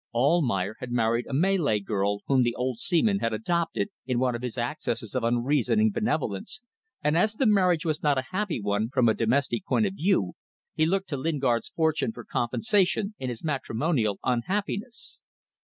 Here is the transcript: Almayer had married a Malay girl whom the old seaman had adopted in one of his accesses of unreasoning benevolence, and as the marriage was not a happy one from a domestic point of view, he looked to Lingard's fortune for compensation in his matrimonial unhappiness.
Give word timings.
Almayer 0.15 0.77
had 0.79 0.91
married 0.91 1.27
a 1.29 1.33
Malay 1.35 1.79
girl 1.79 2.21
whom 2.25 2.41
the 2.41 2.55
old 2.55 2.79
seaman 2.79 3.19
had 3.19 3.33
adopted 3.33 3.89
in 4.07 4.17
one 4.17 4.33
of 4.33 4.41
his 4.41 4.57
accesses 4.57 5.13
of 5.13 5.23
unreasoning 5.23 5.91
benevolence, 5.91 6.59
and 7.03 7.15
as 7.15 7.35
the 7.35 7.45
marriage 7.45 7.85
was 7.85 8.01
not 8.01 8.17
a 8.17 8.25
happy 8.31 8.59
one 8.59 8.89
from 8.89 9.07
a 9.07 9.13
domestic 9.13 9.63
point 9.63 9.85
of 9.85 9.93
view, 9.93 10.33
he 10.73 10.87
looked 10.87 11.09
to 11.09 11.17
Lingard's 11.17 11.69
fortune 11.69 12.11
for 12.11 12.25
compensation 12.25 13.13
in 13.19 13.29
his 13.29 13.43
matrimonial 13.43 14.17
unhappiness. 14.23 15.21